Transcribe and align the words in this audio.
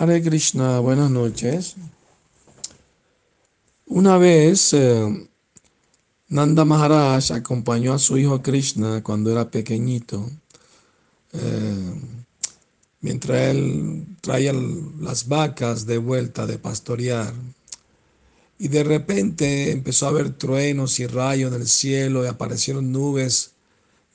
Hare 0.00 0.22
Krishna, 0.22 0.78
buenas 0.78 1.10
noches. 1.10 1.74
Una 3.86 4.16
vez 4.16 4.72
eh, 4.72 5.28
Nanda 6.28 6.64
Maharaj 6.64 7.32
acompañó 7.32 7.94
a 7.94 7.98
su 7.98 8.16
hijo 8.16 8.40
Krishna 8.40 9.02
cuando 9.02 9.32
era 9.32 9.50
pequeñito, 9.50 10.30
eh, 11.32 11.94
mientras 13.00 13.48
él 13.48 14.06
traía 14.20 14.52
las 15.00 15.26
vacas 15.26 15.84
de 15.84 15.98
vuelta 15.98 16.46
de 16.46 16.58
pastorear. 16.58 17.34
Y 18.56 18.68
de 18.68 18.84
repente 18.84 19.72
empezó 19.72 20.06
a 20.06 20.10
haber 20.10 20.30
truenos 20.30 21.00
y 21.00 21.08
rayos 21.08 21.52
en 21.52 21.62
el 21.62 21.66
cielo 21.66 22.24
y 22.24 22.28
aparecieron 22.28 22.92
nubes 22.92 23.50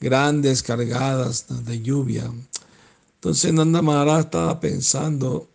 grandes 0.00 0.62
cargadas 0.62 1.44
de 1.66 1.82
lluvia. 1.82 2.32
Entonces 3.16 3.52
Nanda 3.52 3.82
Maharaj 3.82 4.20
estaba 4.20 4.58
pensando, 4.60 5.50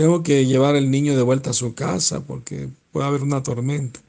tengo 0.00 0.22
que 0.22 0.46
llevar 0.46 0.76
el 0.76 0.90
niño 0.90 1.14
de 1.14 1.20
vuelta 1.20 1.50
a 1.50 1.52
su 1.52 1.74
casa 1.74 2.20
porque 2.20 2.70
puede 2.90 3.06
haber 3.06 3.22
una 3.22 3.42
tormenta. 3.42 4.00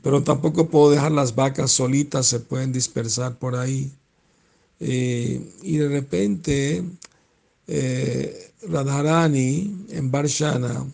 Pero 0.00 0.22
tampoco 0.22 0.68
puedo 0.68 0.92
dejar 0.92 1.10
las 1.10 1.34
vacas 1.34 1.72
solitas, 1.72 2.28
se 2.28 2.38
pueden 2.38 2.72
dispersar 2.72 3.36
por 3.36 3.56
ahí. 3.56 3.90
Eh, 4.78 5.52
y 5.64 5.78
de 5.78 5.88
repente 5.88 6.84
eh, 7.66 8.52
Radharani 8.68 9.86
en 9.90 10.12
Barshana, 10.12 10.86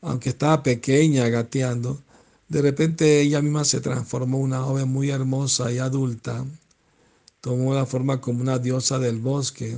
aunque 0.00 0.30
estaba 0.30 0.62
pequeña 0.62 1.28
gateando, 1.28 2.00
de 2.48 2.62
repente 2.62 3.20
ella 3.20 3.42
misma 3.42 3.66
se 3.66 3.82
transformó 3.82 4.38
en 4.38 4.44
una 4.44 4.62
joven 4.62 4.88
muy 4.88 5.10
hermosa 5.10 5.70
y 5.70 5.76
adulta, 5.76 6.42
tomó 7.42 7.74
la 7.74 7.84
forma 7.84 8.18
como 8.18 8.40
una 8.40 8.58
diosa 8.58 8.98
del 8.98 9.18
bosque 9.18 9.76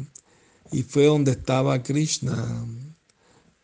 y 0.70 0.84
fue 0.84 1.06
donde 1.06 1.32
estaba 1.32 1.82
Krishna 1.82 2.46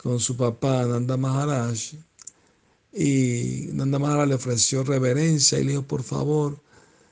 con 0.07 0.21
su 0.21 0.37
papá 0.37 0.87
Nanda 0.87 1.17
Maharaj. 1.17 1.95
Y 2.93 3.71
Nanda 3.73 3.99
Maharaj 3.99 4.29
le 4.29 4.35
ofreció 4.37 4.85
reverencia 4.85 5.59
y 5.59 5.65
le 5.65 5.71
dijo, 5.73 5.83
por 5.83 6.05
favor, 6.05 6.61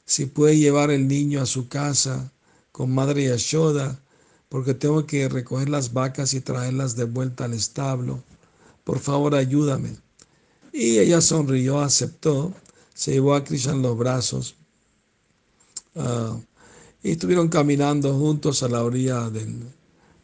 si 0.07 0.27
puede 0.27 0.57
llevar 0.57 0.93
el 0.93 1.09
niño 1.09 1.43
a 1.43 1.47
su 1.47 1.67
casa 1.67 2.31
con 2.71 2.95
madre 2.95 3.25
Yashoda, 3.25 4.01
porque 4.49 4.75
tengo 4.75 5.07
que 5.07 5.29
recoger 5.29 5.69
las 5.69 5.93
vacas 5.93 6.35
y 6.35 6.41
traerlas 6.41 6.95
de 6.95 7.03
vuelta 7.03 7.47
al 7.47 7.55
establo. 7.55 8.23
Por 8.85 9.01
favor, 9.01 9.35
ayúdame. 9.35 9.97
Y 10.73 10.99
ella 10.99 11.21
sonrió, 11.21 11.81
aceptó, 11.81 12.53
se 12.95 13.15
llevó 13.15 13.35
a 13.35 13.43
Krishna 13.43 13.73
en 13.73 13.83
los 13.83 13.99
brazos. 13.99 14.55
Ah, 15.97 16.37
y 17.03 17.11
estuvieron 17.11 17.49
caminando 17.49 18.17
juntos 18.17 18.63
a 18.63 18.69
la 18.69 18.85
orilla 18.85 19.31
del... 19.31 19.65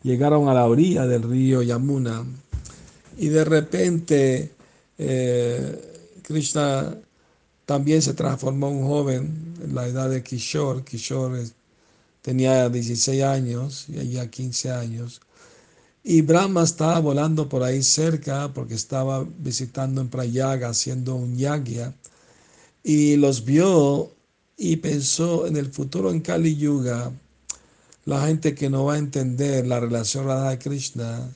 Llegaron 0.04 0.48
a 0.48 0.54
la 0.54 0.66
orilla 0.66 1.06
del 1.06 1.24
río 1.24 1.62
Yamuna 1.62 2.24
y 3.20 3.28
de 3.28 3.44
repente 3.44 4.50
eh, 4.96 6.20
Krishna 6.22 6.96
también 7.66 8.00
se 8.00 8.14
transformó 8.14 8.70
en 8.70 8.76
un 8.76 8.86
joven 8.86 9.54
en 9.62 9.74
la 9.74 9.86
edad 9.86 10.08
de 10.08 10.22
Kishore. 10.22 10.82
Kishore 10.84 11.44
tenía 12.22 12.70
16 12.70 13.22
años 13.22 13.84
y 13.90 13.98
ella 14.00 14.30
15 14.30 14.70
años. 14.70 15.20
Y 16.02 16.22
Brahma 16.22 16.62
estaba 16.62 16.98
volando 17.00 17.46
por 17.46 17.62
ahí 17.62 17.82
cerca 17.82 18.54
porque 18.54 18.72
estaba 18.72 19.26
visitando 19.38 20.00
en 20.00 20.08
Prayaga 20.08 20.70
haciendo 20.70 21.14
un 21.14 21.36
yagya 21.36 21.92
y 22.82 23.16
los 23.16 23.44
vio 23.44 24.12
y 24.56 24.76
pensó 24.76 25.46
en 25.46 25.58
el 25.58 25.70
futuro 25.70 26.10
en 26.10 26.20
Kali 26.20 26.56
Yuga, 26.56 27.12
la 28.06 28.26
gente 28.26 28.54
que 28.54 28.70
no 28.70 28.86
va 28.86 28.94
a 28.94 28.98
entender 28.98 29.66
la 29.66 29.78
relación 29.78 30.24
Radha 30.24 30.58
Krishna, 30.58 31.28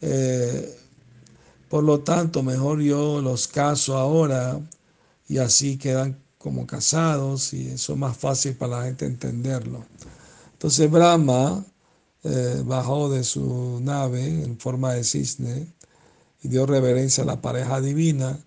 eh, 0.00 0.76
por 1.68 1.84
lo 1.84 2.00
tanto, 2.00 2.42
mejor 2.42 2.80
yo 2.80 3.20
los 3.20 3.48
caso 3.48 3.96
ahora 3.96 4.60
y 5.28 5.38
así 5.38 5.76
quedan 5.78 6.16
como 6.38 6.66
casados 6.66 7.52
y 7.52 7.68
eso 7.68 7.94
es 7.94 7.98
más 7.98 8.16
fácil 8.16 8.54
para 8.54 8.78
la 8.78 8.84
gente 8.84 9.06
entenderlo. 9.06 9.84
Entonces 10.52 10.90
Brahma 10.90 11.64
eh, 12.22 12.62
bajó 12.64 13.10
de 13.10 13.24
su 13.24 13.80
nave 13.82 14.26
en 14.44 14.58
forma 14.58 14.94
de 14.94 15.04
cisne 15.04 15.66
y 16.42 16.48
dio 16.48 16.66
reverencia 16.66 17.24
a 17.24 17.26
la 17.26 17.40
pareja 17.40 17.80
divina 17.80 18.38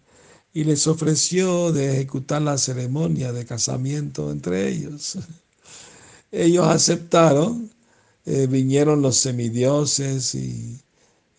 y 0.53 0.63
les 0.63 0.87
ofreció 0.87 1.71
de 1.71 1.93
ejecutar 1.93 2.41
la 2.41 2.57
ceremonia 2.57 3.31
de 3.31 3.45
casamiento 3.45 4.31
entre 4.31 4.69
ellos. 4.69 5.17
Ellos 6.31 6.67
aceptaron, 6.67 7.71
eh, 8.25 8.47
vinieron 8.47 9.01
los 9.01 9.17
semidioses 9.17 10.35
y 10.35 10.79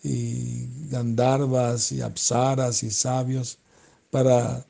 y 0.03 0.67
Gandharvas 0.89 1.91
y 1.91 2.01
Apsaras 2.01 2.83
y 2.83 2.91
sabios 2.91 3.57
para 4.09 4.65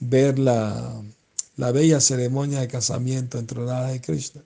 ver 0.00 0.38
la, 0.38 1.02
bella 1.56 2.00
ceremonia 2.00 2.60
de 2.60 2.68
casamiento 2.68 3.38
entre 3.38 3.64
Radha 3.64 3.94
y 3.94 4.00
Krishna. 4.00 4.42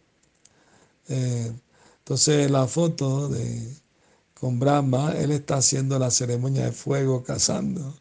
Eh, 1.09 1.53
entonces 1.99 2.51
la 2.51 2.67
foto 2.67 3.29
de, 3.29 3.75
con 4.39 4.59
Brahma, 4.59 5.13
él 5.13 5.33
está 5.33 5.57
haciendo 5.57 5.99
la 5.99 6.11
ceremonia 6.11 6.65
de 6.67 6.73
fuego 6.73 7.23
casando 7.23 7.95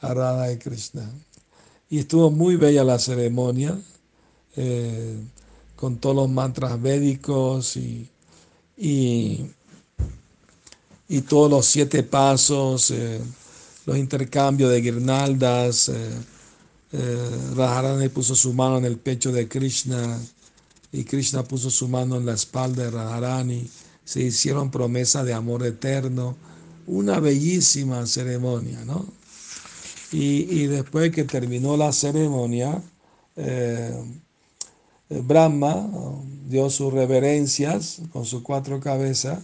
a 0.00 0.14
Radha 0.14 0.52
y 0.52 0.58
Krishna. 0.58 1.10
Y 1.90 2.00
estuvo 2.00 2.30
muy 2.30 2.56
bella 2.56 2.82
la 2.84 2.98
ceremonia, 2.98 3.78
eh, 4.56 5.20
con 5.76 5.98
todos 5.98 6.16
los 6.16 6.30
mantras 6.30 6.80
védicos 6.80 7.76
y 7.76 8.08
todos 11.22 11.50
los 11.50 11.66
siete 11.66 12.02
pasos, 12.02 12.90
eh, 12.90 13.20
los 13.86 13.96
intercambios 13.96 14.70
de 14.70 14.80
guirnaldas. 14.80 15.90
Eh, 15.90 16.10
eh, 16.92 17.30
Radharani 17.54 18.08
puso 18.08 18.34
su 18.34 18.52
mano 18.52 18.78
en 18.78 18.84
el 18.84 18.96
pecho 18.96 19.32
de 19.32 19.48
Krishna 19.48 20.18
y 20.92 21.04
Krishna 21.04 21.42
puso 21.42 21.70
su 21.70 21.88
mano 21.88 22.16
en 22.16 22.26
la 22.26 22.34
espalda 22.34 22.84
de 22.84 22.90
Radharani. 22.90 23.68
Se 24.04 24.22
hicieron 24.22 24.70
promesas 24.70 25.26
de 25.26 25.34
amor 25.34 25.64
eterno. 25.64 26.36
Una 26.86 27.18
bellísima 27.18 28.06
ceremonia, 28.06 28.84
¿no? 28.84 29.06
Y, 30.12 30.62
y 30.62 30.66
después 30.66 31.10
que 31.10 31.24
terminó 31.24 31.76
la 31.78 31.92
ceremonia, 31.92 32.82
Brahma 35.08 35.88
dio 36.46 36.68
sus 36.68 36.92
reverencias 36.92 38.02
con 38.12 38.26
sus 38.26 38.42
cuatro 38.42 38.78
cabezas 38.80 39.38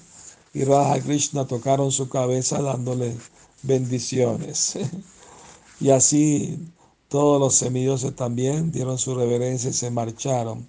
y 0.53 0.65
Radha 0.65 1.00
Krishna 1.00 1.47
tocaron 1.47 1.93
su 1.93 2.09
cabeza 2.09 2.61
dándole 2.61 3.16
bendiciones. 3.62 4.78
y 5.81 5.91
así 5.91 6.59
todos 7.09 7.41
los 7.41 7.55
semidioses 7.55 8.15
también 8.15 8.72
dieron 8.72 8.99
su 8.99 9.15
reverencia 9.15 9.71
y 9.71 9.75
se 9.75 9.91
marcharon. 9.91 10.66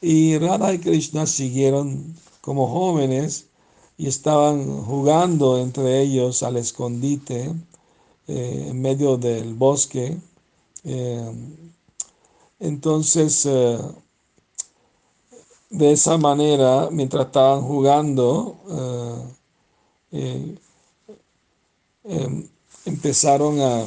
Y 0.00 0.38
Radha 0.38 0.72
y 0.74 0.78
Krishna 0.78 1.26
siguieron 1.26 2.14
como 2.40 2.68
jóvenes 2.68 3.46
y 3.96 4.06
estaban 4.06 4.82
jugando 4.84 5.58
entre 5.58 6.02
ellos 6.02 6.42
al 6.42 6.56
escondite 6.56 7.52
eh, 8.26 8.66
en 8.70 8.82
medio 8.82 9.16
del 9.16 9.54
bosque. 9.54 10.16
Eh, 10.84 11.32
entonces, 12.60 13.46
eh, 13.46 13.78
de 15.74 15.90
esa 15.92 16.16
manera, 16.18 16.88
mientras 16.92 17.26
estaban 17.26 17.62
jugando, 17.62 18.56
eh, 18.70 19.24
eh, 20.12 20.58
em, 22.04 22.48
empezaron 22.84 23.60
a, 23.60 23.80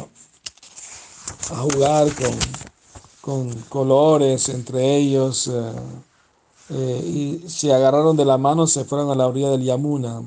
a 1.53 1.57
jugar 1.61 2.13
con, 2.13 2.33
con, 3.21 3.53
colores 3.69 4.49
entre 4.49 4.97
ellos 4.97 5.49
eh, 6.69 7.01
y 7.05 7.47
se 7.47 7.73
agarraron 7.73 8.17
de 8.17 8.25
la 8.25 8.37
mano, 8.37 8.67
se 8.67 8.83
fueron 8.83 9.09
a 9.09 9.15
la 9.15 9.27
orilla 9.27 9.51
del 9.51 9.63
Yamuna 9.63 10.21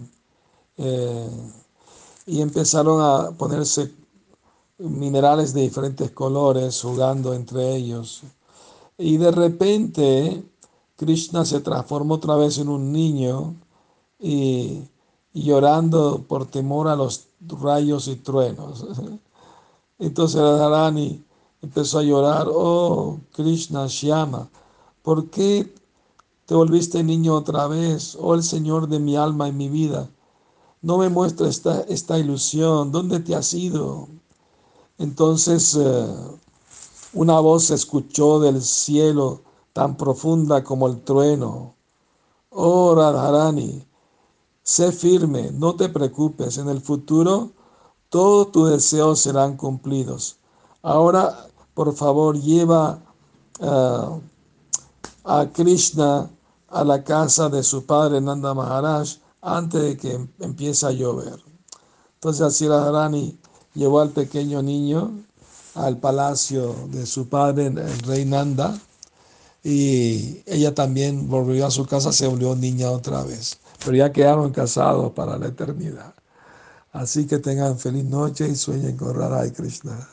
y 2.26 2.40
empezaron 2.40 3.02
a 3.02 3.32
ponerse 3.32 3.92
minerales 4.78 5.52
de 5.52 5.60
diferentes 5.60 6.10
colores 6.12 6.80
jugando 6.80 7.34
entre 7.34 7.74
ellos. 7.76 8.22
Y 8.96 9.18
de 9.18 9.30
repente 9.30 10.42
Krishna 11.00 11.46
se 11.46 11.60
transforma 11.60 12.16
otra 12.16 12.36
vez 12.36 12.58
en 12.58 12.68
un 12.68 12.92
niño 12.92 13.54
y, 14.18 14.82
llorando 15.32 16.22
por 16.28 16.44
temor 16.44 16.88
a 16.88 16.94
los 16.94 17.28
rayos 17.40 18.06
y 18.06 18.16
truenos. 18.16 18.84
Entonces 19.98 20.38
Radharani 20.38 21.24
empezó 21.62 22.00
a 22.00 22.02
llorar, 22.02 22.48
oh 22.52 23.18
Krishna 23.32 23.86
Shyama, 23.86 24.50
¿por 25.02 25.30
qué 25.30 25.72
te 26.44 26.54
volviste 26.54 27.02
niño 27.02 27.34
otra 27.34 27.66
vez? 27.66 28.14
Oh 28.20 28.34
el 28.34 28.42
Señor 28.42 28.86
de 28.86 28.98
mi 28.98 29.16
alma 29.16 29.48
y 29.48 29.52
mi 29.52 29.70
vida, 29.70 30.06
no 30.82 30.98
me 30.98 31.08
muestra 31.08 31.48
esta, 31.48 31.80
esta 31.88 32.18
ilusión, 32.18 32.92
¿dónde 32.92 33.20
te 33.20 33.34
has 33.34 33.54
ido? 33.54 34.06
Entonces 34.98 35.74
eh, 35.80 36.06
una 37.14 37.40
voz 37.40 37.64
se 37.64 37.74
escuchó 37.74 38.38
del 38.38 38.60
cielo 38.60 39.40
tan 39.80 39.96
profunda 39.96 40.62
como 40.62 40.88
el 40.88 41.00
trueno. 41.04 41.74
Oh 42.50 42.94
Radharani, 42.94 43.82
sé 44.62 44.92
firme, 44.92 45.50
no 45.52 45.74
te 45.74 45.88
preocupes, 45.88 46.58
en 46.58 46.68
el 46.68 46.82
futuro 46.82 47.52
todos 48.10 48.52
tus 48.52 48.68
deseos 48.68 49.20
serán 49.20 49.56
cumplidos. 49.56 50.36
Ahora, 50.82 51.46
por 51.72 51.94
favor, 51.94 52.38
lleva 52.38 52.98
uh, 53.60 54.20
a 55.24 55.46
Krishna 55.50 56.28
a 56.68 56.84
la 56.84 57.02
casa 57.02 57.48
de 57.48 57.62
su 57.62 57.86
padre 57.86 58.20
Nanda 58.20 58.52
Maharaj 58.52 59.16
antes 59.40 59.80
de 59.80 59.96
que 59.96 60.28
empiece 60.40 60.84
a 60.84 60.90
llover. 60.90 61.42
Entonces 62.16 62.42
así 62.42 62.68
Radharani 62.68 63.38
llevó 63.72 64.00
al 64.00 64.10
pequeño 64.10 64.60
niño 64.60 65.10
al 65.74 65.96
palacio 65.96 66.74
de 66.88 67.06
su 67.06 67.30
padre, 67.30 67.68
el 67.68 67.98
rey 68.00 68.26
Nanda, 68.26 68.78
y 69.62 70.42
ella 70.46 70.74
también 70.74 71.28
volvió 71.28 71.66
a 71.66 71.70
su 71.70 71.86
casa, 71.86 72.12
se 72.12 72.26
volvió 72.26 72.56
niña 72.56 72.90
otra 72.90 73.22
vez, 73.24 73.58
pero 73.84 73.96
ya 73.96 74.12
quedaron 74.12 74.52
casados 74.52 75.12
para 75.12 75.36
la 75.36 75.48
eternidad. 75.48 76.14
Así 76.92 77.26
que 77.26 77.38
tengan 77.38 77.78
feliz 77.78 78.04
noche 78.04 78.48
y 78.48 78.56
sueñen 78.56 78.96
con 78.96 79.14
Radha 79.14 79.46
y 79.46 79.52
Krishna. 79.52 80.08